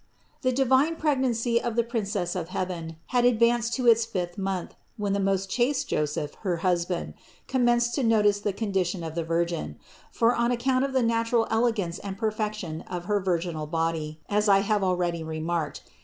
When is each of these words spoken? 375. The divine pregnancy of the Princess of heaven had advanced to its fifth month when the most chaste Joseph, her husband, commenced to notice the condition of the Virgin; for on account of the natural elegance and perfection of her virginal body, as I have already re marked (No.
375. 0.41 0.41
The 0.41 0.63
divine 0.95 0.99
pregnancy 0.99 1.61
of 1.61 1.75
the 1.75 1.83
Princess 1.83 2.35
of 2.35 2.47
heaven 2.49 2.95
had 3.13 3.23
advanced 3.23 3.75
to 3.75 3.85
its 3.87 4.03
fifth 4.03 4.35
month 4.35 4.73
when 4.97 5.13
the 5.13 5.19
most 5.19 5.47
chaste 5.51 5.87
Joseph, 5.89 6.33
her 6.41 6.57
husband, 6.65 7.13
commenced 7.47 7.93
to 7.93 8.03
notice 8.03 8.39
the 8.39 8.51
condition 8.51 9.03
of 9.03 9.13
the 9.13 9.23
Virgin; 9.23 9.77
for 10.11 10.33
on 10.33 10.51
account 10.51 10.83
of 10.83 10.93
the 10.93 11.03
natural 11.03 11.45
elegance 11.51 11.99
and 11.99 12.17
perfection 12.17 12.81
of 12.87 13.05
her 13.05 13.19
virginal 13.19 13.67
body, 13.67 14.19
as 14.27 14.49
I 14.49 14.61
have 14.61 14.83
already 14.83 15.21
re 15.23 15.39
marked 15.39 15.83
(No. 15.85 15.91